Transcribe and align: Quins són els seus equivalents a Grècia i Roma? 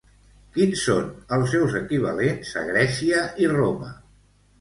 Quins 0.53 0.85
són 0.85 1.11
els 1.37 1.53
seus 1.55 1.75
equivalents 1.79 2.55
a 2.63 2.65
Grècia 2.71 3.21
i 3.45 3.51
Roma? 3.53 3.93